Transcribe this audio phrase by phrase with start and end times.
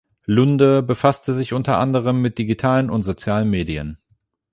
[0.25, 3.99] Lunde befasste sich unter anderem mit digitalen und sozialen Medien.